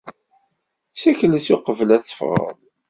[1.01, 2.57] Sekles uqbel ad teffɣeḍ.